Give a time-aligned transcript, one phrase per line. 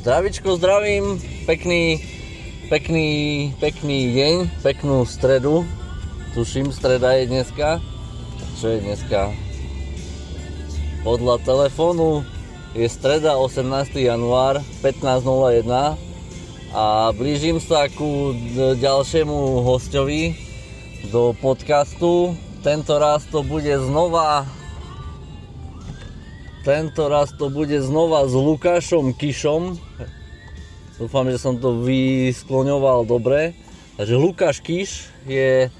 [0.00, 2.00] Zdravičko, zdravím, pekný,
[2.72, 3.08] pekný,
[3.60, 5.68] pekný deň, peknú stredu.
[6.32, 7.84] Tuším, streda je dneska.
[8.56, 9.28] Čo je dneska?
[11.04, 12.24] Podľa telefónu
[12.72, 13.92] je streda 18.
[14.00, 15.68] január 15.01
[16.72, 20.32] a blížim sa ku ďalšiemu hostovi
[21.12, 22.32] do podcastu.
[22.64, 24.48] Tento raz to bude znova
[26.60, 29.80] tento raz to bude znova s Lukášom Kišom.
[31.00, 33.56] Dúfam, že som to vyskloňoval dobre.
[33.96, 35.72] Takže Lukáš Kiš je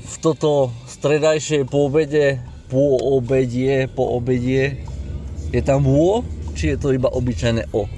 [0.00, 4.84] v toto stredajšie poobede, poobedie, poobedie.
[5.48, 6.20] Je tam O,
[6.52, 7.88] či je to iba obyčajné O?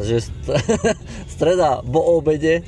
[0.00, 0.32] Takže
[1.36, 2.64] streda po obede,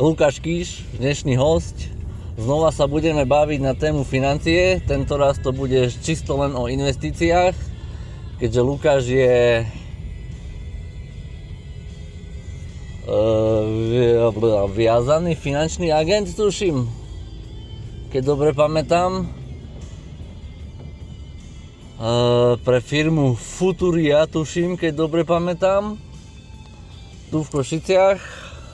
[0.00, 1.92] Lukáš Kiš, dnešný host.
[2.40, 7.73] Znova sa budeme baviť na tému financie, tento raz to bude čisto len o investíciách
[8.38, 9.66] keďže Lukáš je
[13.06, 16.88] uh, viazaný finančný agent, tuším,
[18.10, 19.26] keď dobre pamätám,
[22.02, 25.98] uh, pre firmu Futuria, tuším, keď dobre pamätám,
[27.34, 28.22] tu v Košiciach.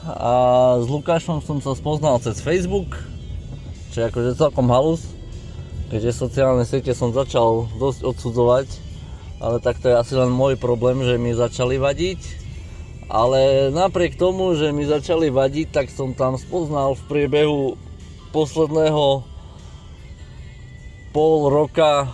[0.01, 0.33] A
[0.81, 2.97] s Lukášom som sa spoznal cez Facebook,
[3.93, 5.05] čo je akože celkom halus,
[5.93, 8.90] keďže sociálne siete som začal dosť odsudzovať,
[9.41, 12.21] ale tak to je asi len môj problém, že mi začali vadiť.
[13.11, 17.75] Ale napriek tomu, že mi začali vadiť, tak som tam spoznal v priebehu
[18.31, 19.27] posledného
[21.11, 22.07] pol roka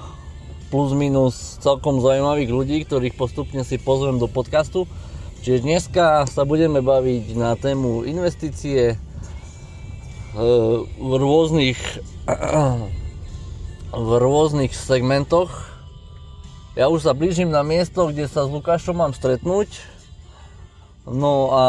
[0.72, 4.88] plus minus celkom zaujímavých ľudí, ktorých postupne si pozvem do podcastu.
[5.44, 8.96] Čiže dneska sa budeme baviť na tému investície e,
[10.96, 11.78] v rôznych
[14.08, 15.75] v rôznych segmentoch
[16.76, 19.80] ja už sa blížim na miesto, kde sa s Lukášom mám stretnúť.
[21.08, 21.66] No a,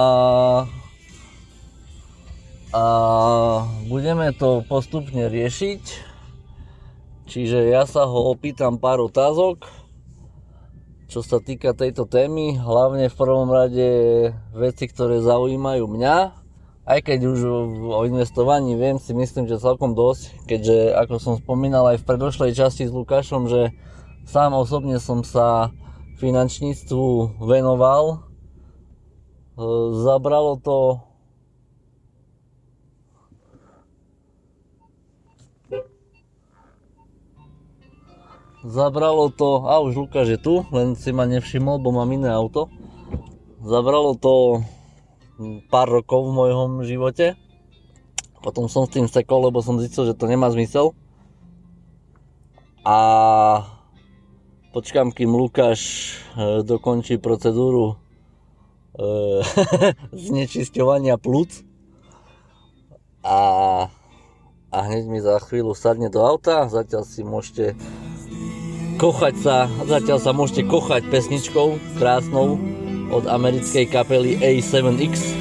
[2.75, 2.83] a
[3.87, 5.83] budeme to postupne riešiť.
[7.27, 9.63] Čiže ja sa ho opýtam pár otázok,
[11.07, 12.59] čo sa týka tejto témy.
[12.59, 13.89] Hlavne v prvom rade
[14.51, 16.17] veci, ktoré zaujímajú mňa.
[16.87, 17.39] Aj keď už
[17.95, 22.51] o investovaní viem si myslím, že celkom dosť, keďže ako som spomínal aj v predošlej
[22.55, 23.75] časti s Lukášom, že
[24.27, 25.71] Sám osobne som sa
[26.19, 28.03] finančníctvu venoval.
[28.11, 28.17] E,
[30.03, 30.99] zabralo to
[38.67, 42.67] Zabralo to, a už Lukáš je tu, len si ma nevšimol, bo mám iné auto.
[43.63, 44.59] Zabralo to
[45.71, 47.39] pár rokov v mojom živote.
[48.43, 50.91] Potom som s tým sekol, lebo som zistil, že to nemá zmysel.
[52.83, 53.76] A
[54.77, 55.81] Počkám, kým Lukáš
[56.37, 57.97] e, dokončí procedúru
[58.93, 59.41] e,
[60.29, 61.65] znečisťovania plúc
[63.25, 63.41] a,
[64.69, 66.69] a hneď mi za chvíľu sadne do auta.
[66.69, 67.73] Zatiaľ si môžete
[69.01, 72.61] kochať sa, zatiaľ sa môžete kochať pesničkou krásnou
[73.09, 75.36] od americkej kapely A7X.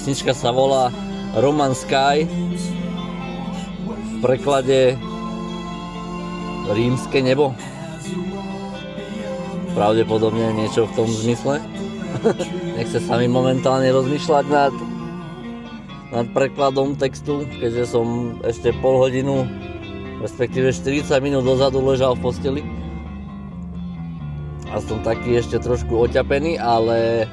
[0.00, 0.88] Pesnička sa volá
[1.36, 2.24] Roman Sky
[3.84, 4.96] v preklade
[6.72, 7.52] Rímske nebo.
[9.76, 11.60] Pravdepodobne niečo v tom zmysle.
[12.80, 14.72] Nechce sa mi momentálne rozmýšľať nad,
[16.16, 19.44] nad prekladom textu, keďže som ešte pol hodinu,
[20.24, 22.62] respektíve 40 minút dozadu ležal v posteli.
[24.72, 27.28] A som taký ešte trošku oťapený, ale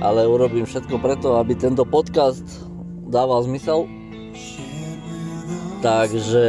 [0.00, 2.44] ale urobím všetko preto, aby tento podcast
[3.08, 3.88] dával zmysel.
[5.80, 6.48] Takže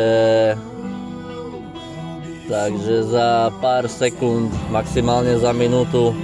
[2.48, 6.16] takže za pár sekúnd, maximálne za minútu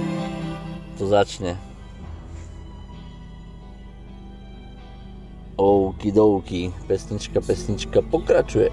[0.96, 1.58] to začne.
[5.54, 8.72] Okidoki, pesnička, pesnička pokračuje.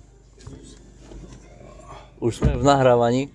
[2.31, 3.27] Už sme v nahrávaní.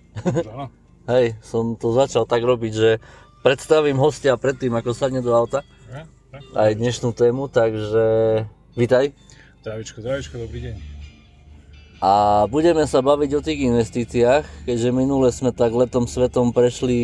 [1.12, 2.96] Hej, som to začal tak robiť, že
[3.44, 5.68] predstavím hostia predtým, ako sadne do auta.
[5.92, 6.40] Ja, tak.
[6.56, 8.04] Aj dnešnú tému, takže
[8.72, 9.12] vítaj.
[9.60, 10.74] Zdravičko, zdravičko, dobrý deň.
[12.00, 12.12] A
[12.48, 16.96] budeme sa baviť o tých investíciách, keďže minule sme tak letom svetom prešli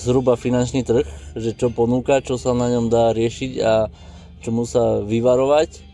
[0.00, 1.04] zhruba finančný trh,
[1.36, 3.92] že čo ponúka, čo sa na ňom dá riešiť a
[4.40, 5.84] čomu sa vyvarovať.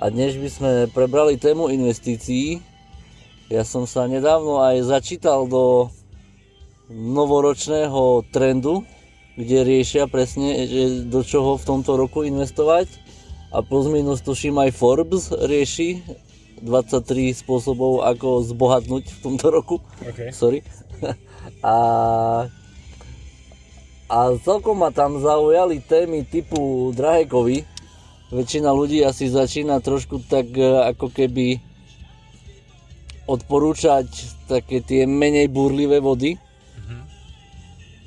[0.00, 2.71] A dnes by sme prebrali tému investícií.
[3.50, 5.90] Ja som sa nedávno aj začítal do
[6.92, 8.84] novoročného trendu,
[9.34, 12.88] kde riešia presne, že do čoho v tomto roku investovať.
[13.52, 16.00] A plus minus tuším aj Forbes rieši
[16.64, 19.76] 23 spôsobov, ako zbohatnúť v tomto roku.
[20.00, 20.32] OK.
[20.32, 20.62] Sorry.
[21.62, 21.76] A,
[24.06, 27.66] a celkom ma tam zaujali témy typu Drahekovi.
[28.30, 30.54] Väčšina ľudí asi začína trošku tak
[30.94, 31.58] ako keby
[33.26, 34.06] odporúčať
[34.50, 36.38] také tie menej burlivé vody.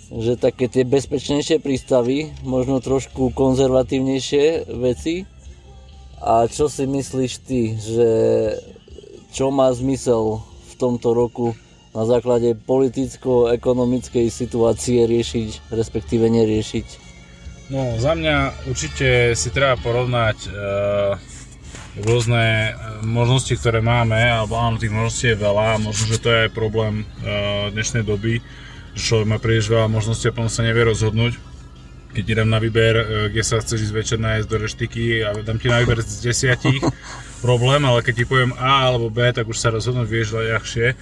[0.05, 5.25] Že také tie bezpečnejšie prístavy, možno trošku konzervatívnejšie veci.
[6.21, 8.09] A čo si myslíš ty, že
[9.33, 11.57] čo má zmysel v tomto roku
[11.95, 16.87] na základe politicko-ekonomickej situácie riešiť, respektíve neriešiť?
[17.73, 20.49] No, za mňa určite si treba porovnať e,
[22.01, 22.71] rôzne e,
[23.07, 27.03] možnosti, ktoré máme, alebo áno, tých možností je veľa, možno, že to je aj problém
[27.03, 28.43] e, dnešnej doby,
[28.95, 31.39] že človek má príliš veľa možností a potom sa nevie rozhodnúť.
[32.15, 35.29] Keď ti dám na výber, e, kde sa chceš ísť večer nájsť do reštiky a
[35.39, 36.83] dám ti na výber z desiatich,
[37.45, 40.95] problém, ale keď ti poviem A alebo B, tak už sa rozhodnúť vieš ľahšie.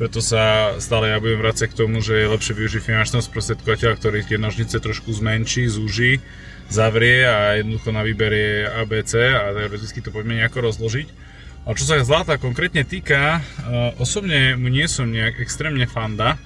[0.00, 4.24] Preto sa stále ja budem vrácať k tomu, že je lepšie využiť finančného sprostredkovateľa, ktorý
[4.24, 6.24] tie nožnice trošku zmenší, zúži,
[6.70, 11.08] zavrie a jednoducho na výber je ABC a teoreticky to poďme nejako rozložiť.
[11.68, 13.40] A čo sa zlata konkrétne týka, e,
[14.00, 16.40] osobne mu nie som nejak extrémne fanda,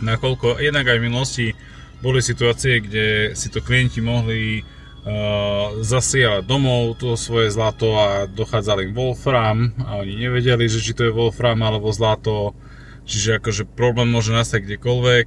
[0.00, 1.46] nakoľko jednak aj v minulosti
[1.98, 8.86] boli situácie, kde si to klienti mohli uh, zasielať domov to svoje zlato a dochádzal
[8.86, 12.54] im Wolfram a oni nevedeli, že či to je Wolfram alebo zlato.
[13.08, 15.26] Čiže akože problém môže nastať kdekoľvek.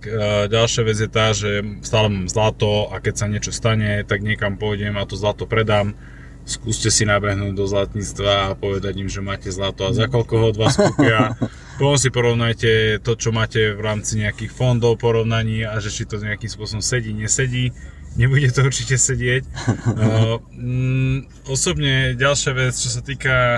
[0.53, 4.61] Ďalšia vec je tá, že stále mám zlato a keď sa niečo stane, tak niekam
[4.61, 5.97] pôjdem a to zlato predám.
[6.45, 10.45] Skúste si nabehnúť do zlatníctva a povedať im, že máte zlato a za koľko ho
[10.53, 11.33] od vás kúpia.
[11.81, 16.21] Potom si porovnajte to, čo máte v rámci nejakých fondov porovnaní a že či to
[16.21, 17.73] nejakým spôsobom sedí, nesedí.
[18.13, 19.41] Nebude to určite sedieť.
[19.89, 23.57] Uh, mm, osobne ďalšia vec, čo sa týka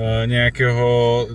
[0.00, 0.88] nejakého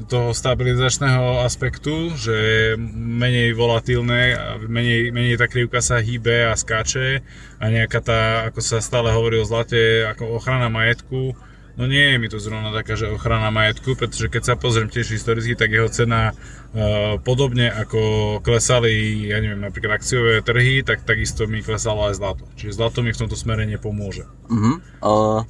[0.09, 2.65] toho stabilizačného aspektu, že je
[2.97, 4.33] menej volatilné,
[4.65, 7.21] menej, menej tá krivka sa hýbe a skáče
[7.61, 11.37] a nejaká tá, ako sa stále hovorí o zlate, ako ochrana majetku,
[11.77, 15.13] No nie je mi to zrovna taká, že ochrana majetku, pretože keď sa pozriem tiež
[15.13, 21.45] historicky, tak jeho cena uh, podobne ako klesali, ja neviem, napríklad akciové trhy, tak takisto
[21.45, 22.49] mi klesalo aj zlato.
[22.57, 24.25] Čiže zlato mi v tomto smere nepomôže.
[24.49, 24.81] Uh-huh.
[25.05, 25.45] Uh,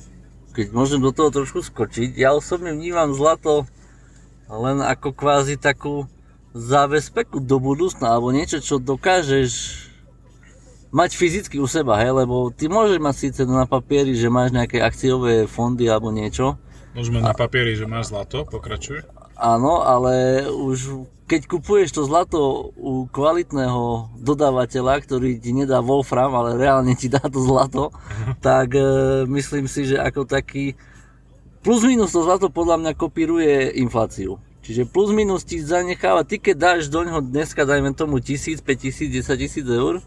[0.57, 3.69] keď môžem do toho trošku skočiť, ja osobne vnímam zlato
[4.49, 6.09] len ako kvázi takú
[6.57, 9.85] zábezpeku do budúcna, alebo niečo, čo dokážeš
[10.89, 14.81] mať fyzicky u seba, hej, lebo ty môžeš mať síce na papieri, že máš nejaké
[14.81, 16.57] akciové fondy alebo niečo.
[16.97, 19.05] Môžeme na papieri, že máš zlato, pokračuj.
[19.37, 26.55] Áno, ale už keď kupuješ to zlato u kvalitného dodávateľa, ktorý ti nedá Wolfram, ale
[26.55, 27.91] reálne ti dá to zlato,
[28.39, 30.79] tak e, myslím si, že ako taký
[31.67, 34.39] plus minus to zlato podľa mňa kopíruje infláciu.
[34.63, 39.12] Čiže plus minus ti zanecháva, ty keď dáš do ňoho dneska, dajme tomu 1000, 5000,
[39.19, 40.00] 10 tisíc eur,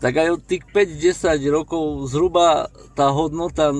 [0.00, 3.72] tak aj od tých 5-10 rokov zhruba tá hodnota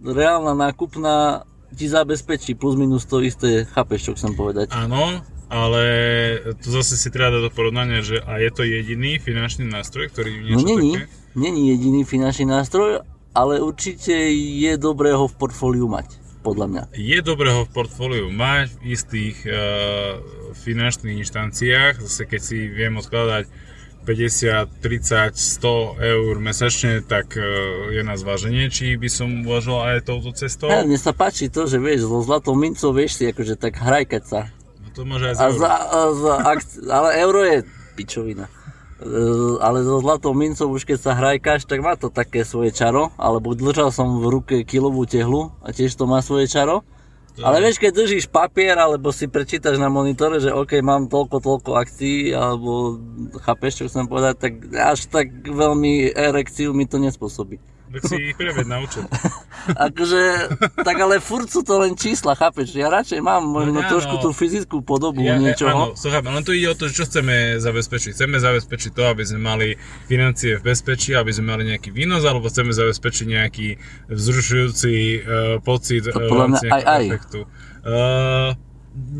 [0.00, 4.68] reálna nákupná ti zabezpečí plus minus to isté, chápeš, čo chcem povedať?
[4.76, 5.84] Áno, ale
[6.64, 10.32] to zase si treba dať do porovnania, že a je to jediný finančný nástroj, ktorý
[10.40, 11.12] niečo No není, také...
[11.36, 13.04] není jediný finančný nástroj,
[13.36, 16.82] ale určite je dobré ho v portfóliu mať, podľa mňa.
[16.96, 20.24] Je dobré ho v portfóliu mať v istých uh,
[20.56, 23.44] finančných inštanciách, zase keď si viem odkladať
[24.08, 27.44] 50, 30, 100 eur mesačne, tak uh,
[27.92, 30.72] je na zváženie, či by som uvažoval aj touto cestou.
[30.72, 34.24] Ja, mne sa páči to, že vieš, so zlatou mincou vieš si akože tak hrajkať
[34.24, 34.40] sa.
[34.94, 37.64] To môže aj A za za, a za akci- ale euro je
[37.96, 38.46] pičovina.
[39.02, 43.10] E, Ale so zlatou mincou už keď sa hrajkáš, tak má to také svoje čaro.
[43.18, 46.84] Alebo držal som v ruke kilovú tehlu a tiež to má svoje čaro.
[47.40, 51.70] Ale vieš, keď držíš papier, alebo si prečítaš na monitore, že OK, mám toľko, toľko
[51.80, 53.00] akcií, alebo
[53.40, 57.56] chápeš, čo chcem povedať, tak až tak veľmi erekciu mi to nespôsobí.
[57.92, 59.04] Tak si ich preved na účet.
[59.92, 60.50] Akože,
[60.82, 62.74] tak ale furt sú to len čísla, chápeš?
[62.74, 63.90] Ja radšej mám možno áno.
[63.92, 65.70] trošku tú fyzickú podobu Ja, e, niečoho.
[65.70, 68.10] áno, słuchaj, len tu ide o to, čo chceme zabezpečiť.
[68.16, 69.68] Chceme zabezpečiť to, aby sme mali
[70.10, 73.68] financie v bezpečí, aby sme mali nejaký výnos, alebo chceme zabezpečiť nejaký
[74.10, 75.20] vzrušujúci uh,
[75.62, 77.04] pocit To uh, podľa mňa aj, aj.
[77.06, 77.40] efektu.
[77.86, 78.50] Uh,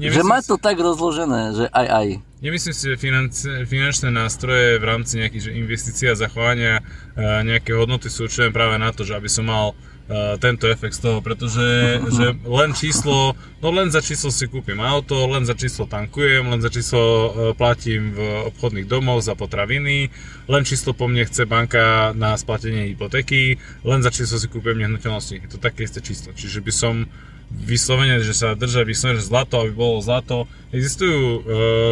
[0.00, 2.08] že má to tak rozložené, že aj aj.
[2.42, 3.34] Nemyslím si, že financ,
[3.70, 8.90] finančné nástroje v rámci nejakých investícií a zachovania uh, nejaké hodnoty sú určené práve na
[8.90, 11.62] to, že aby som mal uh, tento efekt z toho, pretože
[12.02, 16.58] že len číslo, no len za číslo si kúpim auto, len za číslo tankujem, len
[16.58, 20.10] za číslo uh, platím v obchodných domoch za potraviny,
[20.50, 25.46] len číslo po mne chce banka na splatenie hypotéky, len za číslo si kúpim nehnuteľnosti.
[25.46, 26.34] Je to také isté číslo.
[26.34, 27.06] Čiže by som
[27.52, 30.48] vyslovene, že sa držia vyslovene, zlato, aby bolo zlato.
[30.72, 31.40] Existujú e,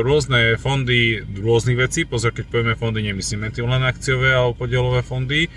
[0.00, 5.46] rôzne fondy rôznych vecí, pozor, keď povieme fondy, nemyslíme tým len akciové alebo podielové fondy.
[5.46, 5.48] E,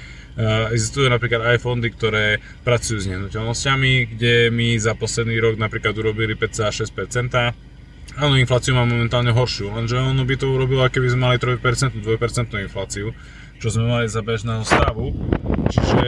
[0.76, 6.36] existujú napríklad aj fondy, ktoré pracujú s nehnuteľnosťami, kde mi za posledný rok napríklad urobili
[6.36, 7.74] 5,6%.
[8.14, 12.06] Áno, infláciu má momentálne horšiu, lenže ono by to urobilo, keby sme mali 3%, 2%
[12.62, 13.10] infláciu,
[13.58, 15.10] čo sme mali za bežného stavu.
[15.74, 16.06] Čiže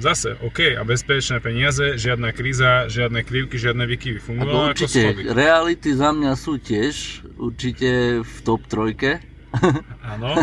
[0.00, 4.18] zase, OK, a bezpečné peniaze, žiadna kríza, žiadne krivky, žiadne výkyvy.
[4.18, 5.22] Ako Fungovalo ako schody.
[5.30, 6.94] reality za mňa sú tiež
[7.36, 7.88] určite
[8.20, 9.20] v top trojke.
[10.14, 10.38] Áno.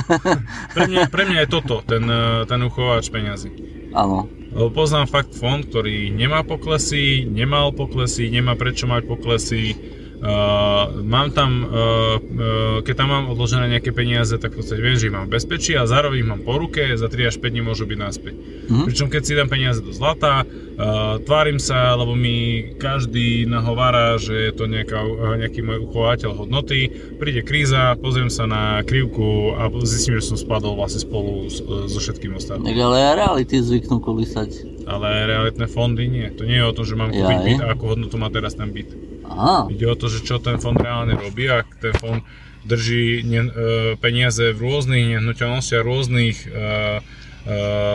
[0.76, 3.50] Pre mňa, pre mňa je toto, ten, eh, ten uchováč peňazí.
[3.96, 4.28] Áno.
[4.52, 9.76] Lebo poznám fakt fond, ktorý nemá poklesy, nemal poklesy, nemá prečo mať poklesy.
[10.18, 14.98] Uh, mám tam, uh, uh, keď tam mám odložené nejaké peniaze, tak v podstate viem,
[14.98, 17.54] že ich mám v bezpečí a zároveň ich mám po ruke, za 3 až 5
[17.54, 18.34] dní môžu byť naspäť.
[18.66, 18.86] Mhm.
[18.90, 24.50] Pričom keď si dám peniaze do zlata, uh, tvárim sa, lebo mi každý nahovára, že
[24.50, 26.90] je to nejaká, uh, nejaký môj uchovateľ hodnoty.
[27.22, 32.00] Príde kríza, pozriem sa na krivku a zistím, že som spadol vlastne spolu s, so
[32.02, 32.74] všetkým ostatným.
[32.74, 34.77] Ale reality zvyknú kolísať.
[34.88, 36.32] Ale realitné fondy nie.
[36.32, 38.72] To nie je o tom, že mám kúpiť byt a akú hodnotu má teraz ten
[38.72, 38.88] byt.
[39.28, 42.24] Aha, Ide o to, že čo ten fond reálne robí ak ten fond
[42.64, 43.52] drží ne, e,
[43.96, 46.60] peniaze v rôznych nehnuteľnostiach, rôznych e, e,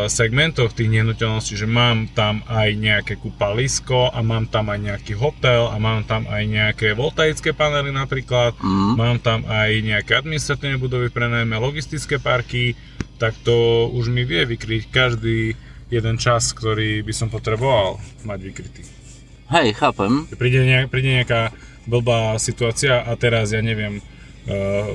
[0.09, 5.69] segmentoch tých nehnuteľností, že mám tam aj nejaké kúpalisko a mám tam aj nejaký hotel
[5.69, 8.89] a mám tam aj nejaké voltaické panely napríklad, Mhm.
[8.97, 12.73] mám tam aj nejaké administratívne budovy pre najmä logistické parky,
[13.17, 15.53] tak to už mi vie vykryť každý
[15.93, 18.83] jeden čas, ktorý by som potreboval mať vykrytý.
[19.53, 20.25] hej, chápem.
[20.33, 21.53] Príde, nejak, príde nejaká
[21.85, 24.01] blbá situácia a teraz ja neviem,
[24.49, 24.89] uh,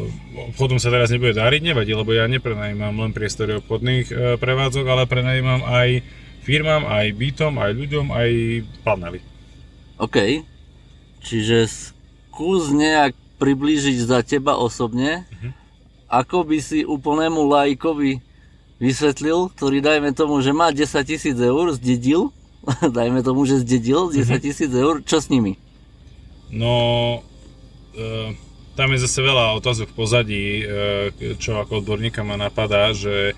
[0.50, 5.04] obchodom sa teraz nebude dariť, nevadí, lebo ja neprenajímam len priestory obchodných uh, prevádzok, ale
[5.06, 6.02] prenajímam aj
[6.42, 8.30] firmám, aj bytom, aj ľuďom, aj
[8.82, 9.20] panely.
[10.00, 10.42] OK.
[11.22, 15.52] Čiže skús nejak priblížiť za teba osobne, Mhm.
[16.08, 18.24] ako by si úplnému lajkovi
[18.78, 22.30] vysvetlil, ktorý dajme tomu, že má 10 tisíc eur, zdedil,
[22.98, 24.40] dajme tomu, že zdedil 10 Mhm.
[24.40, 25.58] tisíc eur, čo s nimi?
[26.48, 26.74] No,
[27.94, 28.30] uh,
[28.74, 33.34] tam je zase veľa otázok v pozadí, uh, čo ako odborníka ma napadá, že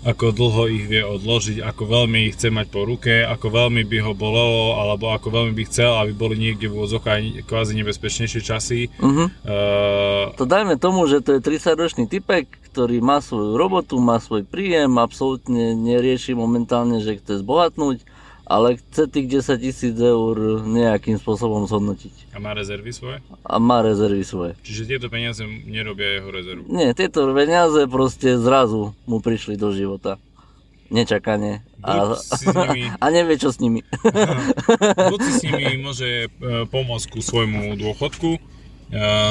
[0.00, 3.98] ako dlho ich vie odložiť, ako veľmi ich chce mať po ruke, ako veľmi by
[4.00, 8.40] ho bolelo, alebo ako veľmi by chcel, aby boli niekde v úvodzok aj kvázi nebezpečnejšie
[8.40, 8.88] časy.
[8.96, 9.28] Uh-huh.
[9.44, 14.46] Uh, To dajme tomu, že to je 30-ročný typek, ktorý má svoju robotu, má svoj
[14.46, 18.06] príjem, absolútne nerieši momentálne, že chce zbohatnúť,
[18.50, 22.34] ale chce tých 10 tisíc eur nejakým spôsobom zhodnotiť.
[22.34, 23.22] a má rezervy svoje?
[23.46, 24.52] A má rezervy svoje.
[24.66, 26.66] Čiže tieto peniaze nerobia jeho rezervu.
[26.66, 30.18] Nie, tieto peniaze proste zrazu mu prišli do života.
[30.90, 31.62] Nečakane.
[31.86, 32.18] A,
[33.04, 33.86] a nevie, čo s nimi.
[34.98, 36.28] Buď si s nimi môže e,
[36.66, 38.40] pomôcť ku svojmu dôchodku, e,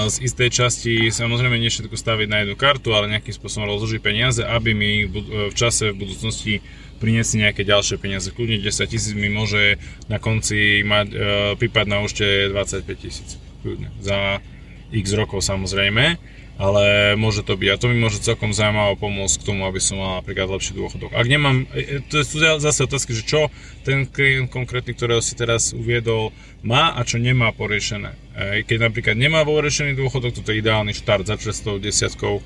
[0.07, 4.39] z istej časti samozrejme nie všetko staviť na jednu kartu, ale nejakým spôsobom rozložiť peniaze,
[4.39, 6.63] aby mi v v čase v budúcnosti
[6.99, 8.29] priniesli nejaké ďalšie peniaze.
[8.29, 9.79] Kľudne 10 tisíc mi môže
[10.11, 11.17] na konci mať, e,
[11.55, 13.39] pípať na účte 25 tisíc.
[13.63, 13.89] Kľudne.
[14.03, 14.43] Za
[14.91, 16.19] x rokov samozrejme,
[16.59, 17.69] ale môže to byť.
[17.71, 21.15] A to mi môže celkom zaujímavo pomôcť k tomu, aby som mal napríklad lepší dôchodok.
[21.15, 23.47] Ak nemám, e, e, to sú zase otázky, že čo
[23.87, 28.11] ten klient konkrétny, ktorého si teraz uviedol, má a čo nemá poriešené.
[28.39, 31.27] Keď napríklad nemá poriešený dôchodok, toto je ideálny štart,
[31.63, 32.39] tou desiatkou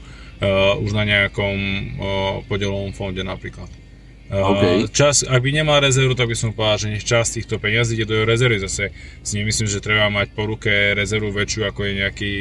[0.43, 1.85] uh, už na nejakom uh,
[2.49, 3.82] podielovom fonde napríklad.
[4.33, 4.63] Uh, OK.
[4.89, 8.09] Čas, ak by nemal rezervu, tak by som povedal, že nech časť týchto peniazí ide
[8.09, 8.57] do jeho rezervy.
[8.65, 8.89] Zase
[9.21, 12.31] si nemyslím, že treba mať po ruke rezervu väčšiu ako je nejaký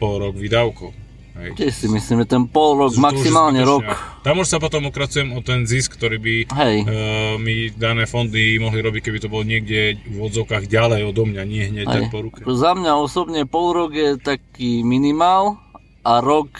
[0.00, 0.96] pol rok výdavkov.
[1.34, 1.50] Hej.
[1.58, 3.82] Tiež si myslím, že ten pol rok, To maximálne rok.
[4.22, 6.76] Tam už sa potom okracujem o ten zisk, ktorý by Hej.
[6.86, 11.42] uh, mi dané fondy mohli robiť, keby to bolo niekde v odzovkách ďalej odo mňa,
[11.42, 12.46] nie hneď tak po ruke.
[12.46, 15.58] Za mňa osobne pol rok je taký minimál
[16.06, 16.54] a rok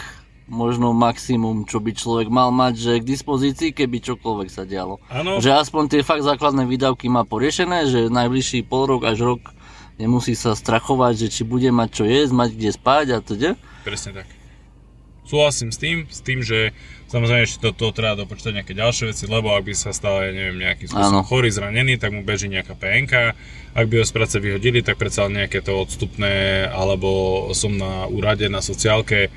[0.44, 5.00] možno maximum, čo by človek mal mať, že k dispozícii, keby čokoľvek sa dialo.
[5.08, 5.40] Áno.
[5.40, 9.40] Že aspoň tie fakt základné výdavky má poriešené, že najbližší pol rok až rok
[9.96, 13.50] nemusí sa strachovať, že či bude mať čo jesť, mať kde spať a teda.
[13.86, 14.28] Presne tak.
[15.24, 16.76] Súhlasím s tým, s tým, že
[17.08, 20.28] samozrejme ešte do toho treba dopočítať nejaké ďalšie veci, lebo ak by sa stal, ja
[20.36, 23.32] neviem, nejaký spôsob chorý, zranený, tak mu beží nejaká PNK.
[23.72, 28.44] Ak by ho z práce vyhodili, tak predsa nejaké to odstupné, alebo som na úrade,
[28.52, 29.32] na sociálke,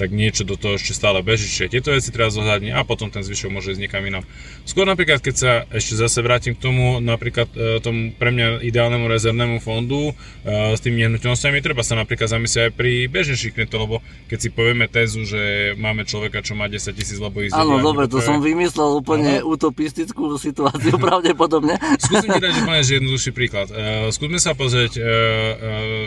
[0.00, 3.20] tak niečo do toho ešte stále beží, čiže tieto veci treba zohľadniť a potom ten
[3.20, 4.24] zvyšok môže ísť niekam inám.
[4.64, 9.04] Skôr napríklad, keď sa ešte zase vrátim k tomu, napríklad e, tomu pre mňa ideálnemu
[9.04, 13.96] rezervnému fondu e, s tými nehnuteľnosťami, treba sa napríklad zamyslieť aj pri bežnejších klientov, lebo
[14.32, 18.08] keď si povieme tézu, že máme človeka, čo má 10 tisíc, lebo ísť Áno, dobre,
[18.08, 21.76] to som vymyslel úplne utopistickú situáciu pravdepodobne.
[22.00, 23.68] Skúsim ti dať úplne jednoduchší príklad.
[23.68, 25.08] Uh, skúsme sa pozrieť, uh, uh,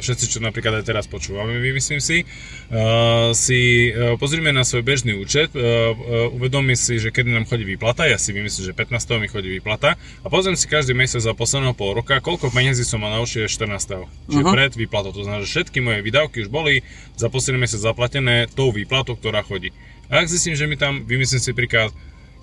[0.01, 3.35] všetci, čo napríklad aj teraz počúvame, vymyslím si, uh,
[3.83, 7.67] si uh, pozrime na svoj bežný účet, uh, uh, uvedomí si, že kedy nám chodí
[7.67, 9.19] výplata, ja si vymyslím, že 15.
[9.19, 13.03] mi chodí výplata a pozriem si každý mesiac za posledného pol roka, koľko peniazí som
[13.03, 14.07] mal na účte 14.
[14.31, 15.11] Čiže pred výplatou.
[15.11, 16.87] To znamená, že všetky moje výdavky už boli
[17.19, 19.75] za posledný mesiac zaplatené tou výplatou, ktorá chodí.
[20.07, 21.91] A ak zistím, že mi tam, vymyslím si príklad,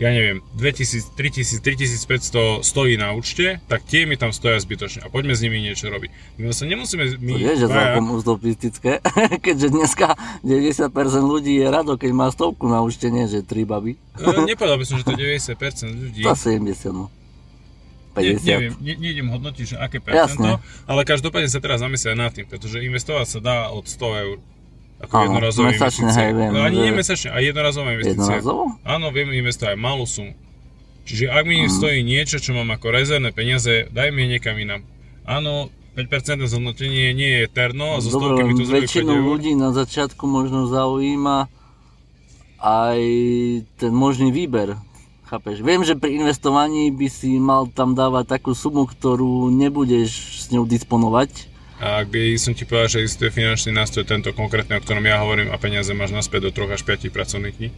[0.00, 5.12] ja neviem, 2000, 3000, 3500 stojí na účte, tak tie mi tam stoja zbytočne a
[5.12, 6.40] poďme s nimi niečo robiť.
[6.40, 8.92] My sa nemusíme, my To je, že dvaja- celkom utopistické,
[9.44, 10.88] keďže dneska 90%
[11.20, 14.00] ľudí je rado, keď má stovku na účte, nie že tri baby.
[14.16, 16.20] E, nepovedal by som, že to je 90% ľudí.
[16.30, 17.12] To 70, no.
[18.16, 18.42] Ne, 50.
[18.42, 20.88] neviem, ne, nejdem hodnotiť, že aké percento, Jasne.
[20.88, 24.36] ale každopádne sa teraz zamyslia nad tým, pretože investovať sa dá od 100 eur.
[25.00, 26.20] Ako Áno, jednorazové mesačne, investície.
[26.20, 28.20] hej, viem, Ani že- nie mesačne, aj jednorazové investície.
[28.20, 28.64] Jednorazovo?
[28.84, 30.32] Áno, viem investovať aj malú sumu.
[31.02, 34.84] Čiže ak mi stojí niečo, čo mám ako rezervné peniaze, daj mi niekam inám.
[35.24, 35.66] Áno,
[35.98, 39.74] 5% zhodnotenie nie je terno a zo stovky mi to zrobí 5 väčšinu ľudí na
[39.74, 41.50] začiatku možno zaujíma
[42.60, 43.00] aj
[43.74, 44.76] ten možný výber.
[45.26, 45.62] Chápeš?
[45.62, 50.10] Viem, že pri investovaní by si mal tam dávať takú sumu, ktorú nebudeš
[50.42, 51.49] s ňou disponovať.
[51.80, 55.48] A by som ti povedal, že existuje finančný nástroj, tento konkrétny, o ktorom ja hovorím,
[55.48, 57.68] a peniaze máš naspäť do 3 až 5 pracovných dní,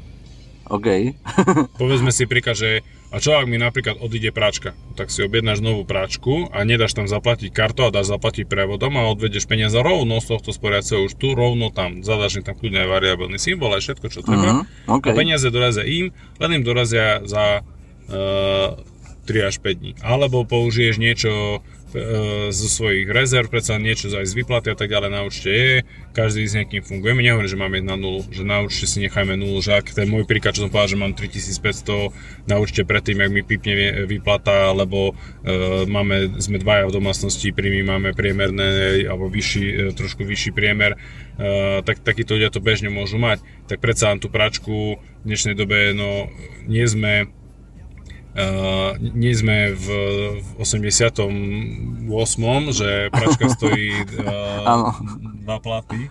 [0.73, 0.89] OK.
[1.81, 2.81] Povedzme si príklad, že
[3.13, 7.05] a čo ak mi napríklad odíde práčka, tak si objednáš novú práčku a nedáš tam
[7.05, 11.37] zaplatiť kartou a dáš zaplatiť prevodom a odvedieš peniaze rovno z tohto sporiaceho už tu,
[11.37, 12.01] rovno tam.
[12.01, 14.65] Zadaš im tam kľudne aj variabilný symbol, aj všetko, čo treba.
[14.65, 15.05] Mhm, OK.
[15.05, 16.09] A peniaze dorazia im,
[16.41, 18.81] len im dorazia za uh,
[19.29, 19.93] 3 až 5 dní.
[20.01, 21.61] Alebo použiješ niečo
[22.53, 25.85] zo svojich rezerv, predsa niečo aj z výplaty a tak ďalej na účte je,
[26.17, 29.61] každý s niekým fungujeme, nehovorím, že máme na nulu, že na účte si nechajme nulu,
[29.61, 33.31] že ak ten môj príklad, čo som povedal, že mám 3500 na účte predtým, ak
[33.33, 35.13] mi pipne výplata, lebo
[35.45, 40.97] e, máme, sme dvaja v domácnosti, príjmy máme priemerné alebo vyšší, e, trošku vyšší priemer,
[40.97, 40.99] e,
[41.85, 46.29] tak takíto ľudia to bežne môžu mať, tak predsa tú pračku v dnešnej dobe, no
[46.69, 47.33] nie sme
[48.33, 49.87] Uh, nie sme v,
[50.41, 52.09] v 88.
[52.73, 53.93] že pračka stojí
[54.25, 54.89] uh,
[55.45, 56.09] dva platy,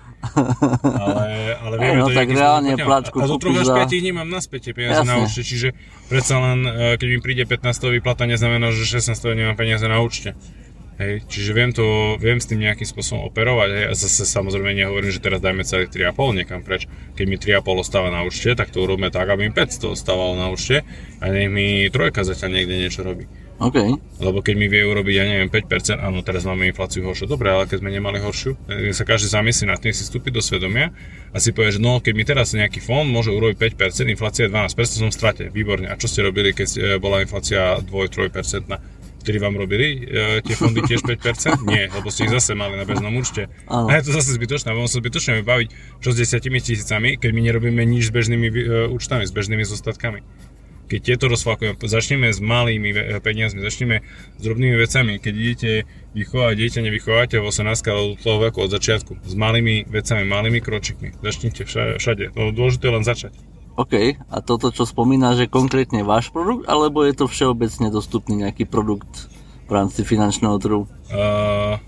[0.85, 4.29] ale, ale vieme Áno, to tak reálne plačku A kúpiš až za- 5 dní mám
[4.29, 5.73] naspäť tie peniaze na účte, čiže
[6.13, 10.37] predsa len, uh, keď mi príde 15 výplata, neznamená, že 16 nemám peniaze na účte.
[10.99, 13.69] Hej, čiže viem, to, viem s tým nejakým spôsobom operovať.
[13.73, 13.85] Hej.
[13.89, 16.85] A zase samozrejme nehovorím, že teraz dajme celých 3,5 niekam preč.
[17.17, 20.51] Keď mi 3,5 ostáva na účte, tak to urobíme tak, aby mi 500 ostávalo na
[20.51, 20.85] účte
[21.17, 23.25] a nech mi trojka zatiaľ niekde niečo robí.
[23.61, 23.77] OK.
[24.17, 27.69] Lebo keď mi vie urobiť, ja neviem, 5%, áno, teraz máme infláciu horšiu, dobre, ale
[27.69, 30.89] keď sme nemali horšiu, eh, sa každý zamyslí nad tým, si vstúpi do svedomia
[31.29, 34.53] a si povie, že no, keď mi teraz nejaký fond môže urobiť 5%, inflácia je
[34.53, 35.85] 12%, som v strate, výborne.
[35.85, 39.00] A čo ste robili, keď eh, bola inflácia 2-3%?
[39.21, 41.61] Vtedy vám robili e, tie fondy tiež 5%?
[41.69, 43.53] Nie, lebo ste ich zase mali na bežnom účte.
[43.69, 45.69] A je to zase zbytočné, budem sa zbytočne baviť,
[46.01, 48.53] čo s 10 tisícami, keď my nerobíme nič s bežnými e,
[48.89, 50.25] účtami, s bežnými zostatkami.
[50.91, 54.03] Keď tieto rozfalkujeme, začneme s malými ve- peniazmi, začneme
[54.35, 55.23] s drobnými vecami.
[55.23, 55.71] Keď idete
[56.11, 59.23] vychovať dieťa, nevychovávate ho 18 alebo toho veku od začiatku.
[59.23, 61.15] S malými vecami, malými kročikmi.
[61.23, 61.63] Začnite
[61.95, 62.35] všade.
[62.35, 63.31] No, dôležité je len začať.
[63.79, 64.19] OK.
[64.19, 69.31] A toto, čo spomína, že konkrétne váš produkt, alebo je to všeobecne dostupný nejaký produkt
[69.67, 70.83] v rámci finančného trhu?
[71.07, 71.79] Uh,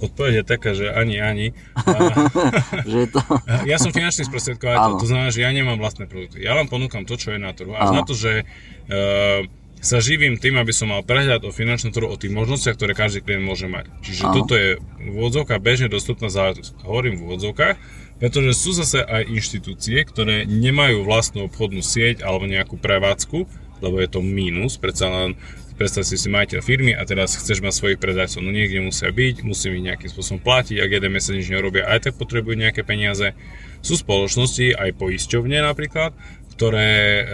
[0.00, 1.46] odpoveď je taká, že ani, ani.
[2.90, 3.20] Že to...
[3.70, 6.40] Ja som finančný sprostredkovateľ, to znamená, že ja nemám vlastné produkty.
[6.40, 7.76] Ja len ponúkam to, čo je na trhu.
[7.76, 8.00] Áno.
[8.00, 8.48] na to, že
[8.88, 9.44] uh,
[9.78, 13.22] sa živím tým, aby som mal prehľad o finančnom trhu, o tých možnostiach, ktoré každý
[13.22, 13.86] klient môže mať.
[14.02, 14.34] Čiže Áno.
[14.42, 16.82] toto je v úvodzovkách bežne dostupná záležitosť.
[16.82, 17.76] Hovorím v úvodzovkách,
[18.18, 23.46] pretože sú zase aj inštitúcie, ktoré nemajú vlastnú obchodnú sieť alebo nejakú prevádzku,
[23.78, 25.38] lebo je to mínus, predsa len
[25.78, 29.46] predstav si si majiteľ firmy a teraz chceš mať svojich predajcov, no niekde musia byť,
[29.46, 33.38] musí mi nejakým spôsobom platiť, ak jeden mesiac nič nerobia, aj tak potrebujú nejaké peniaze.
[33.78, 36.10] Sú spoločnosti, aj poisťovne napríklad,
[36.58, 37.24] ktoré e,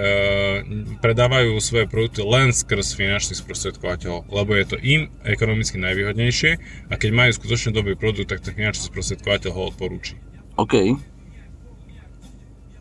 [1.00, 6.50] predávajú svoje produkty len skrz finančných sprostredkovateľov, lebo je to im ekonomicky najvýhodnejšie
[6.92, 10.33] a keď majú skutočne dobrý produkt, tak ten finančný sprostredkovateľ ho odporúči.
[10.54, 10.74] OK.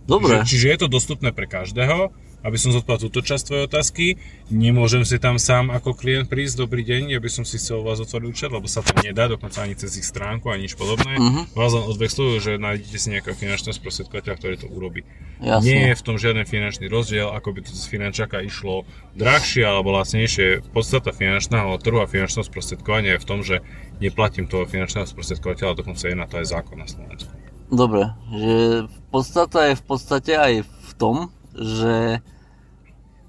[0.03, 0.43] Dobre.
[0.43, 2.12] Čiže, čiže je to dostupné pre každého
[2.43, 4.05] aby som zodpovedal túto časť tvojej otázky.
[4.51, 7.88] Nemôžem si tam sám ako klient prísť, dobrý deň, ja by som si chcel u
[7.88, 11.15] vás otvoriť účet, lebo sa to nedá, dokonca ani cez ich stránku, ani nič podobné.
[11.15, 11.47] Uh-huh.
[11.55, 15.07] Vás len odvextujú, že nájdete si nejakého finančného sprostredkovateľa, ktorý to urobí.
[15.39, 15.63] Jasne.
[15.63, 18.83] Nie je v tom žiaden finančný rozdiel, ako by to z finančaka išlo
[19.15, 20.67] drahšie alebo lacnejšie.
[20.75, 23.63] Podstata finančného trhu a finančného sprostredkovania je v tom, že
[24.03, 27.42] neplatím toho finančného sprostredkovateľa, dokonca je na to aj zákon na Slovensku.
[27.73, 32.21] Dobre, že podstata je v podstate aj v tom, že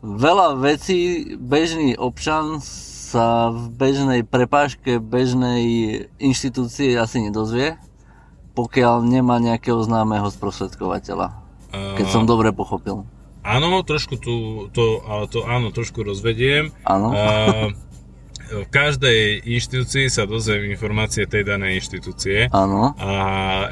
[0.04, 5.64] veľa vecí bežný občan sa v bežnej prepážke bežnej
[6.20, 7.80] inštitúcie asi nedozvie,
[8.52, 11.40] pokiaľ nemá nejakého známeho sprostredkovateľa.
[11.72, 13.08] Keď som dobre pochopil.
[13.44, 15.00] Áno, trošku tu, to,
[15.32, 16.68] to áno, trošku rozvediem.
[16.84, 17.16] Áno.
[18.62, 22.46] V každej inštitúcii sa dozviem informácie tej danej inštitúcie.
[22.54, 22.94] Áno.
[23.02, 23.10] A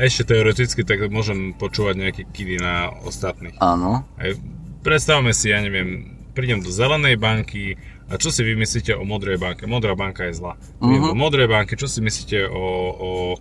[0.02, 3.54] ešte teoreticky tak môžem počúvať nejaké kidy na ostatných.
[3.62, 4.02] Áno.
[4.18, 4.34] Aj,
[4.82, 7.78] predstavme si, ja neviem, prídem do zelenej banky
[8.12, 9.64] a čo si vymyslíte o modrej banke?
[9.64, 10.61] Modrá banka je zlá.
[10.85, 11.11] Uh-huh.
[11.11, 13.37] do modrej banky, čo si myslíte o, o e,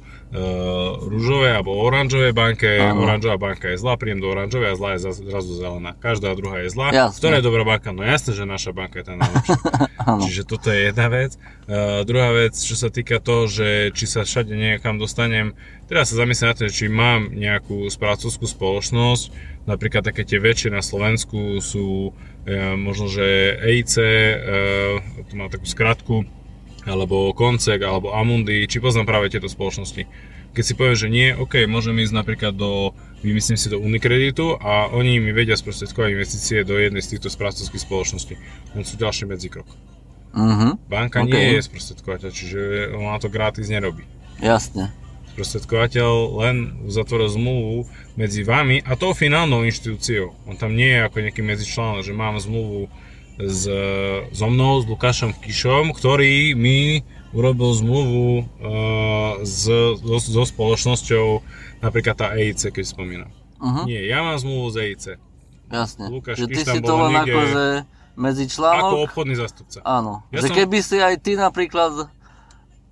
[1.11, 2.79] rúžovej alebo oranžovej banke?
[2.79, 3.03] Uh-huh.
[3.03, 5.91] Oranžová banka je zlá, prídem do oranžovej a zlá je zrazu zelená.
[5.99, 6.95] Každá druhá je zlá.
[6.95, 7.19] Jasne.
[7.19, 7.91] Ktorá je dobrá banka?
[7.91, 9.59] No jasne, že naša banka je tá najlepšia.
[10.23, 11.35] Čiže toto je jedna vec.
[11.67, 15.51] Uh, druhá vec, čo sa týka toho, že či sa všade niekam dostanem,
[15.91, 19.23] teraz sa zamyslím na to, či mám nejakú správcovskú spoločnosť,
[19.67, 22.30] napríklad také tie väčšie na Slovensku sú E,
[22.75, 24.35] možno, že EIC, e,
[25.29, 26.25] to má takú skratku,
[26.89, 30.09] alebo Koncek, alebo Amundi, či poznám práve tieto spoločnosti.
[30.51, 32.91] Keď si poviem, že nie, OK, môžem ísť napríklad do,
[33.23, 37.85] vymyslím si do Unikreditu a oni mi vedia sprostredkovať investície do jednej z týchto správcovských
[37.87, 38.35] spoločností.
[38.75, 39.69] Len sú ďalší medzikrok.
[40.31, 40.75] Uh-huh.
[40.91, 41.31] Banka okay.
[41.31, 42.59] nie je sprostredkovateľ, čiže
[42.97, 44.03] ona to gratis nerobí.
[44.43, 44.91] Jasne
[45.31, 46.11] sprostredkovateľ
[46.43, 47.77] len uzatvoril zmluvu
[48.19, 50.35] medzi vami a tou finálnou inštitúciou.
[50.45, 52.91] On tam nie je ako nejaký medzičlán, že mám zmluvu
[53.39, 53.63] s,
[54.35, 59.71] so mnou, s Lukášom Kišom, ktorý mi urobil zmluvu uh, s,
[60.03, 61.39] so, so spoločnosťou,
[61.79, 63.31] napríklad tá EIC, keď spomínam.
[63.61, 63.87] Uh-huh.
[63.87, 65.05] Nie, ja mám zmluvu z EIC.
[65.71, 67.65] Jasne, Lukáš že Kiš ty si to len niekde, akože
[68.19, 68.91] medzi článok.
[68.91, 69.79] Ako obchodný zastupca.
[69.87, 70.55] Áno, ja že som...
[70.59, 72.11] keby si aj ty napríklad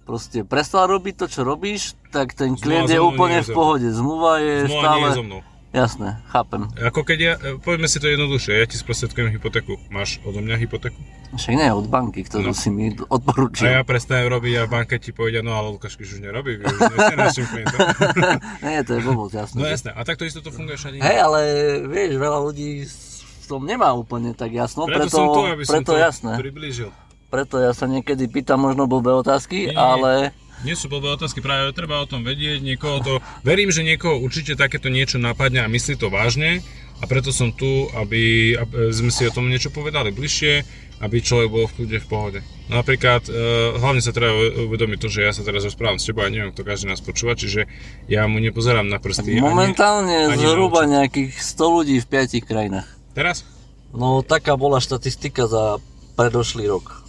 [0.10, 3.86] proste prestal robiť to, čo robíš, tak ten klient je úplne v pohode.
[3.86, 4.98] Zmluva je Zmluva stále...
[4.98, 5.42] nie je so mnou.
[5.70, 6.66] Jasné, chápem.
[6.82, 9.78] Ako keď ja, e, poďme si to jednoduchšie, ja ti sprostredkujem hypotéku.
[9.94, 10.98] Máš odo mňa hypotéku?
[11.38, 12.58] Však nie, od banky, ktorú no.
[12.58, 13.70] si mi odporúčil.
[13.70, 16.74] A ja prestanem robiť a v banke ti povedia, no ale Lukáš už nerobí, už
[16.74, 17.86] nie našim klientom.
[18.66, 19.58] nie, to je blbosť, jasné.
[19.62, 21.06] No jasné, a takto isto to funguje všade.
[21.06, 21.40] Hej, ale
[21.86, 25.74] vieš, veľa ľudí v tom nemá úplne tak jasno, preto, preto, som tu, aby preto
[25.78, 26.34] som to jasné.
[26.42, 26.90] priblížil.
[27.30, 30.34] Preto ja sa niekedy pýtam možno blbé otázky, nie, ale...
[30.66, 33.14] Nie sú blbé otázky, práve treba o tom vedieť, niekoho to...
[33.46, 36.66] Verím, že niekoho určite takéto niečo napadne a myslí to vážne
[37.00, 40.54] a preto som tu, aby, aby sme si o tom niečo povedali bližšie,
[41.00, 42.40] aby človek bol v kľude, v pohode.
[42.68, 44.36] No napríklad, uh, hlavne sa treba
[44.68, 47.40] uvedomiť to, že ja sa teraz rozprávam s tebou a neviem, kto každý nás počúva,
[47.40, 47.72] čiže
[48.12, 49.40] ja mu nepozerám na prsty.
[49.40, 52.88] Momentálne ani, ani zhruba nejakých 100 ľudí v 5 krajinách.
[53.16, 53.48] Teraz?
[53.96, 55.80] No taká bola štatistika za
[56.20, 57.00] predošlý rok.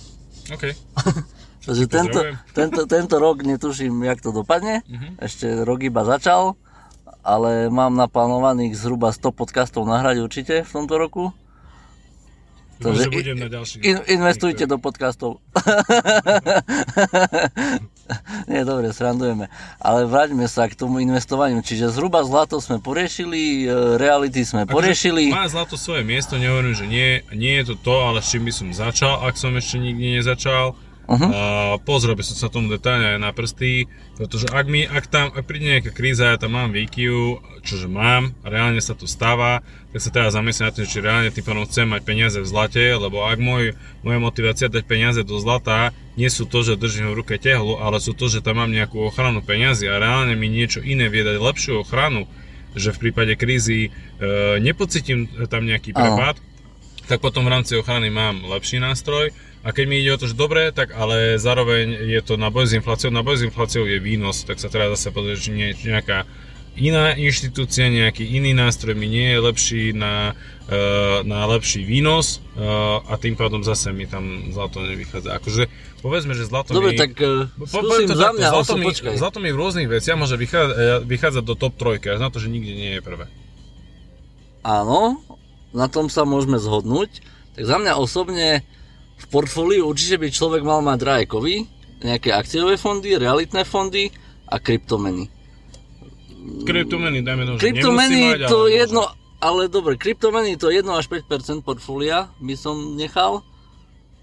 [0.48, 0.64] OK.
[1.66, 2.24] Takže tento,
[2.56, 4.80] tento, tento rok netuším, jak to dopadne.
[4.88, 5.12] Uh-huh.
[5.20, 6.56] Ešte rok iba začal,
[7.20, 11.36] ale mám naplánovaných zhruba 100 podcastov nahrať určite v tomto roku.
[12.80, 13.12] Takže.
[13.84, 15.44] In, investujte do podcastov.
[18.50, 19.48] Nie, dobre, srandujeme.
[19.78, 21.62] Ale vráťme sa k tomu investovaniu.
[21.62, 25.24] Čiže zhruba zlato sme poriešili, e, reality sme akože poriešili.
[25.30, 28.52] Má zlato svoje miesto, nehovorím, že nie, nie je to to, ale s čím by
[28.52, 30.74] som začal, ak som ešte nikdy nezačal
[31.10, 31.26] Uh-huh.
[31.26, 31.42] A
[31.82, 35.42] pozrel by som sa tomu detálne aj na prsty, pretože ak, mi, ak tam ak
[35.42, 39.58] príde nejaká kríza, ja tam mám výkyv, čože mám, reálne sa to stáva,
[39.90, 42.94] tak sa teraz zamyslím na tým, či reálne tým pádom chcem mať peniaze v zlate,
[42.94, 43.74] lebo ak môj,
[44.06, 47.98] moja motivácia dať peniaze do zlata nie sú to, že držím v ruke tehlu, ale
[47.98, 51.42] sú to, že tam mám nejakú ochranu peniazy a reálne mi niečo iné vie dať
[51.42, 52.30] lepšiu ochranu,
[52.78, 56.38] že v prípade krízy e, nepocitím tam nejaký prepad,
[57.08, 60.32] tak potom v rámci ochrany mám lepší nástroj, a keď mi ide o to, že
[60.32, 64.00] dobre, tak ale zároveň je to na boj s infláciou, na boj s infláciou je
[64.00, 66.24] výnos, tak sa teraz zase pozrieť, či nie nejaká
[66.80, 73.04] iná inštitúcia, nejaký iný nástroj mi nie je lepší na, uh, na lepší výnos uh,
[73.04, 75.36] a tým pádom zase mi tam zlato nevychádza.
[75.36, 75.68] Akože
[76.00, 76.98] povedzme, že zlato Dobre, mi...
[77.00, 80.40] tak uh, Po- skúsim to za mňa, zlato, mi, zlato mi v rôznych veciach môže
[80.40, 83.28] vychádzať, vychádzať do top trojky, až na to, že nikde nie je prvé.
[84.64, 85.20] Áno,
[85.70, 87.22] na tom sa môžeme zhodnúť.
[87.54, 88.62] Tak za mňa osobne
[89.20, 91.68] v portfóliu určite by človek mal mať drajekový,
[92.00, 94.08] nejaké akciové fondy, realitné fondy
[94.48, 95.28] a kryptomeny.
[96.64, 99.02] Kryptomeny, dajme tomu, Kryptomeny mať, to ale jedno,
[99.40, 103.44] ale dobre, kryptomeny to 1 až 5% portfólia by som nechal.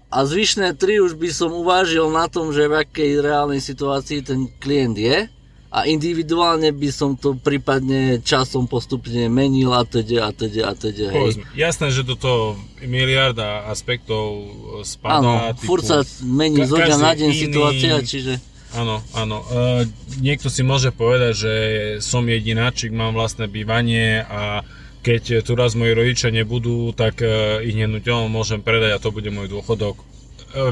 [0.08, 4.48] A zvyšné 3 už by som uvážil na tom, že v akej reálnej situácii ten
[4.56, 5.28] klient je.
[5.68, 11.12] A individuálne by som to prípadne časom postupne menil a teda a teda a teda,
[11.12, 11.44] hej.
[11.52, 14.48] Jasné, že do toho miliarda aspektov
[14.88, 15.20] spadá.
[15.20, 18.32] Áno, typu- furt sa mení zo dňa na deň iný- situácia, čiže...
[18.80, 19.44] Áno, áno.
[19.44, 19.84] E,
[20.24, 21.52] niekto si môže povedať, že
[22.00, 24.64] som jedináčik, mám vlastné bývanie a
[25.04, 29.28] keď tu raz moji rodičia nebudú, tak e, ich nenúteľom môžem predať a to bude
[29.28, 30.00] môj dôchodok.
[30.00, 30.04] E,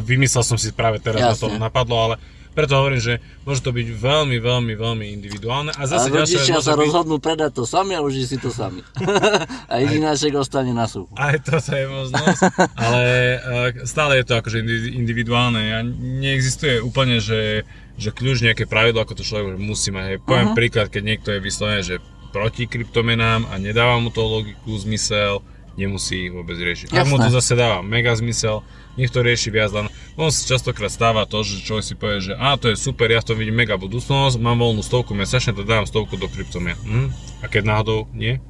[0.00, 2.16] vymyslel som si práve teraz na to napadlo, ale
[2.57, 3.14] preto hovorím, že
[3.45, 5.77] môže to byť veľmi, veľmi, veľmi individuálne.
[5.77, 8.49] A A zase vec rodičia sa byť- rozhodnú predať to sami a užiť si to
[8.49, 8.81] sami.
[9.71, 11.12] a jedináček ostane na suchu.
[11.12, 12.40] Aj toto je možnosť,
[12.73, 13.38] ale eh,
[13.85, 19.21] stále je to akože indi- individuálne a neexistuje úplne, že, že kľúč nejaké pravidlo, ako
[19.21, 20.05] to človek musí mať.
[20.09, 20.19] Hej.
[20.25, 22.01] Poviem príklad, keď niekto je vyslovene, že
[22.33, 25.45] proti kryptomenám a nedáva mu to logiku, zmysel,
[25.77, 26.92] nemusí ich vôbec riešiť.
[26.92, 27.37] Ak mu to Jasné.
[27.37, 28.64] zase dáva mega zmysel,
[28.97, 32.33] nech to rieši viac, len on sa častokrát stáva to, že človek si povie, že
[32.33, 35.62] a to je super, ja v tom vidím mega budúcnosť, mám voľnú stovku mesačne, to
[35.62, 36.76] dám stovku do kryptomien.
[36.81, 37.12] Hm?
[37.40, 38.40] A keď náhodou nie?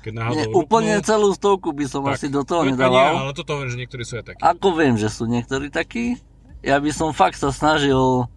[0.00, 2.16] Keď náhodou Nie, úplne rupnú, celú stovku by som tak.
[2.16, 3.28] asi do toho No, Nie, nedával.
[3.28, 4.40] ale toto hovorím, že niektorí sú aj takí.
[4.40, 6.16] Ako viem, že sú niektorí takí,
[6.64, 8.28] ja by som fakt sa snažil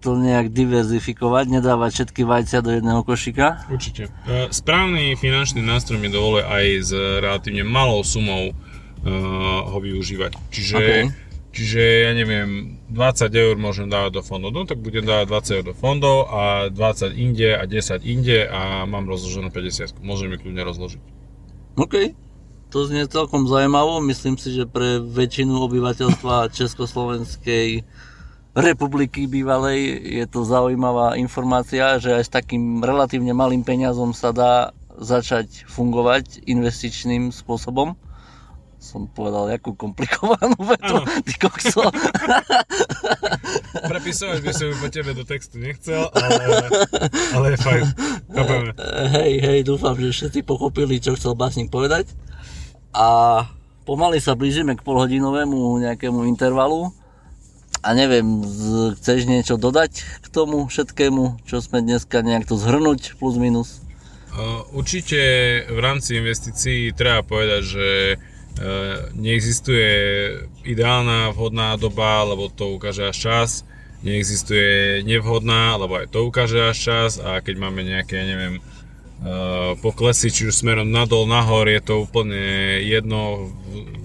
[0.00, 3.68] to nejak diverzifikovať, nedávať všetky vajcia do jedného košíka.
[3.68, 4.08] Určite.
[4.24, 6.90] E, Správny finančný nástroj mi dovoluje aj s
[7.20, 9.08] relatívne malou sumou uh,
[9.68, 10.40] ho využívať.
[10.48, 10.90] Čiže, OK.
[11.50, 15.64] Čiže ja neviem, 20 eur môžem dávať do fondov, no tak budem dávať 20 eur
[15.70, 20.02] do fondov a 20 inde a 10 inde a mám rozloženú 50.
[20.02, 21.02] Môžem ju kľudne rozložiť.
[21.78, 21.94] OK.
[22.70, 23.98] To znie celkom zaujímavo.
[23.98, 27.82] Myslím si, že pre väčšinu obyvateľstva Československej
[28.54, 34.74] republiky bývalej je to zaujímavá informácia, že aj s takým relatívne malým peniazom sa dá
[34.98, 37.94] začať fungovať investičným spôsobom.
[38.80, 41.84] Som povedal, jakú komplikovanú vetu, ty kokso.
[43.92, 46.64] Prepisovať by som po tebe do textu nechcel, ale,
[47.36, 47.82] ale je fajn.
[48.32, 48.72] Chápeme.
[49.20, 52.08] Hej, hej, dúfam, že všetci pochopili, čo chcel básnik povedať.
[52.96, 53.44] A
[53.84, 56.88] pomaly sa blížime k polhodinovému nejakému intervalu.
[57.84, 58.24] A neviem,
[58.96, 63.84] chceš niečo dodať k tomu všetkému, čo sme dneska nejak to zhrnúť, plus minus?
[64.70, 65.20] Určite
[65.66, 67.86] v rámci investícií treba povedať, že
[69.14, 69.90] neexistuje
[70.66, 73.50] ideálna vhodná doba, lebo to ukáže až čas.
[74.00, 77.10] Neexistuje nevhodná, lebo aj to ukáže až čas.
[77.20, 78.64] A keď máme nejaké, neviem,
[79.84, 82.40] poklesy, či už smerom nadol, nahor, je to úplne
[82.80, 83.52] jedno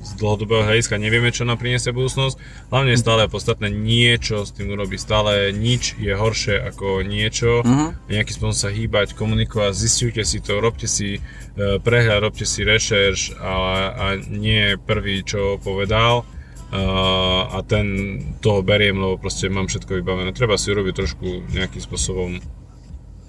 [0.03, 0.99] z dlhodobého hľadiska.
[0.99, 2.35] Nevieme, čo nám priniesie budúcnosť.
[2.67, 4.99] Hlavne je stále podstatné niečo s tým urobiť.
[4.99, 7.63] Stále nič je horšie ako niečo.
[7.63, 8.11] Mhm.
[8.11, 11.19] Nejakým spôsobom sa hýbať, komunikovať, zistujte si to, robte si e,
[11.79, 13.53] prehľad, robte si rešerš a,
[13.95, 16.27] a nie prvý, čo povedal
[16.75, 16.81] a,
[17.55, 20.35] a ten toho beriem, lebo proste mám všetko vybavené.
[20.35, 22.43] Treba si urobiť trošku nejakým spôsobom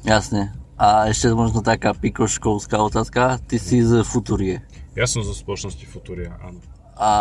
[0.07, 0.55] Jasne.
[0.76, 3.40] A ešte možno taká pikoškovská otázka.
[3.40, 4.60] Ty si z Futurie.
[4.92, 6.60] Ja som zo spoločnosti Futuria, áno.
[6.96, 7.12] A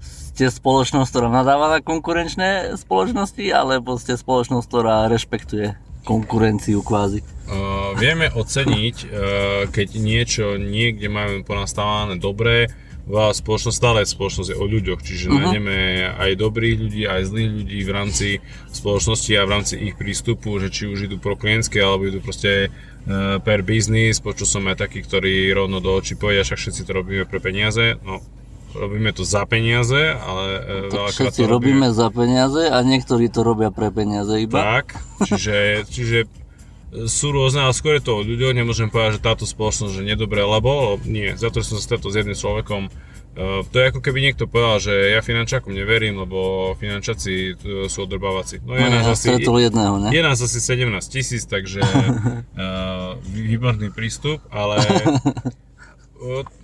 [0.00, 7.24] ste spoločnosť, ktorá nadáva na konkurenčné spoločnosti, alebo ste spoločnosť, ktorá rešpektuje konkurenciu kvázi?
[7.44, 9.08] Uh, vieme oceniť, uh,
[9.72, 12.68] keď niečo niekde máme ponastávané dobré,
[13.08, 15.36] spoločnosť, stále spoločnosť je o ľuďoch, čiže uh-huh.
[15.36, 15.76] nájdeme
[16.16, 18.28] aj dobrých ľudí, aj zlých ľudí v rámci
[18.72, 22.72] spoločnosti a v rámci ich prístupu, že či už idú pro klientské, alebo idú proste
[22.72, 26.92] uh, per business, počul som aj takých, ktorí rovno do očí povedia, však všetci to
[26.96, 28.24] robíme pre peniaze, no
[28.74, 32.76] robíme to za peniaze, ale uh, Tak veľakrát všetci to robíme robíme za peniaze a
[32.82, 34.80] niektorí to robia pre peniaze iba.
[34.80, 34.96] tak,
[35.28, 36.43] čiže, čiže
[37.10, 40.40] sú rôzne, ale skôr je to o ľuďoch, nemôžem povedať, že táto spoločnosť že nedobre,
[40.42, 42.88] lebo nie, za to som sa stretol s jedným človekom,
[43.34, 48.06] Uh, to je ako keby niekto povedal, že ja finančákom neverím, lebo finančáci uh, sú
[48.06, 48.62] odrbávací.
[48.62, 50.14] No je No, nás ja asi, jedného, ne?
[50.14, 53.18] je nás asi 17 tisíc, takže uh,
[53.50, 54.78] výborný prístup, ale
[56.22, 56.46] uh,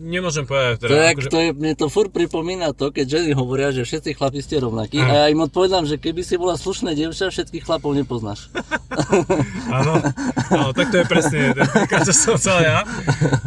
[0.00, 0.90] nemôžem povedať teda.
[0.90, 4.16] To je, akože- to je, mne to furt pripomína to, keď ženy hovoria, že všetci
[4.16, 4.98] chlapi ste rovnakí.
[5.00, 5.10] Áno.
[5.10, 8.48] A ja im odpovedám, že keby si bola slušné dievča, všetkých chlapov nepoznáš.
[9.74, 9.98] Áno,
[10.54, 11.50] áno, tak to je presne
[12.06, 12.86] čo som chcel ja.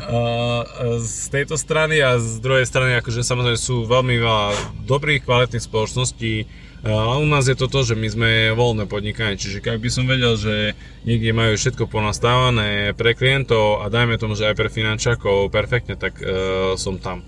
[0.04, 4.48] Uh, z tejto strany a z druhej strany, akože samozrejme sú veľmi veľa
[4.84, 6.67] dobrých, kvalitných spoločností.
[6.88, 10.08] Ale u nás je to to, že my sme voľné podnikanie, čiže ak by som
[10.08, 10.72] vedel, že
[11.04, 16.16] niekde majú všetko ponastávané pre klientov a dajme tomu, že aj pre finančákov perfektne, tak
[16.24, 17.28] uh, som tam.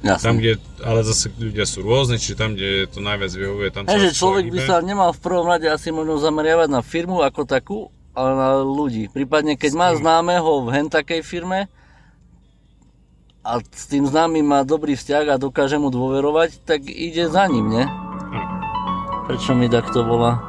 [0.00, 0.24] Jasne.
[0.24, 3.98] Tam, kde, ale zase ľudia sú rôzni, čiže tam, kde to najviac vyhovuje, tam sa
[3.98, 7.78] človek by sa nemal v prvom rade asi možno zameriavať na firmu ako takú,
[8.16, 9.12] ale na ľudí.
[9.12, 11.68] Prípadne keď má známeho v hen takej firme
[13.44, 17.68] a s tým známym má dobrý vzťah a dokáže mu dôverovať, tak ide za ním,
[17.68, 18.09] ne?
[19.30, 20.42] Prečo mi takto volá?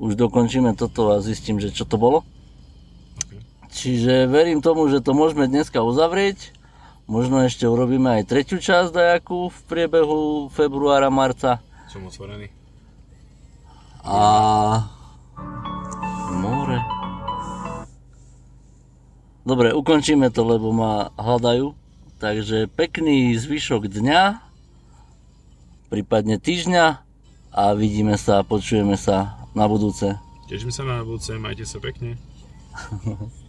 [0.00, 2.24] Už dokončíme toto a zistím, že čo to bolo.
[3.68, 6.56] Čiže verím tomu, že to môžeme dneska uzavrieť.
[7.04, 11.60] Možno ešte urobíme aj tretiu časť dajakú v priebehu februára, marca.
[11.92, 12.48] Som otvorený.
[14.00, 14.16] A...
[16.40, 16.80] More.
[19.44, 21.76] Dobre, ukončíme to, lebo ma hľadajú.
[22.16, 24.48] Takže pekný zvyšok dňa,
[25.90, 26.84] prípadne týždňa
[27.50, 30.14] a vidíme sa, počujeme sa na budúce.
[30.46, 32.14] Teším sa na budúce, majte sa pekne.